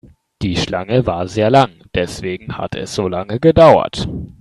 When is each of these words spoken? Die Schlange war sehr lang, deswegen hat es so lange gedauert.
Die 0.41 0.57
Schlange 0.57 1.05
war 1.05 1.27
sehr 1.27 1.51
lang, 1.51 1.69
deswegen 1.93 2.57
hat 2.57 2.73
es 2.73 2.95
so 2.95 3.07
lange 3.07 3.39
gedauert. 3.39 4.07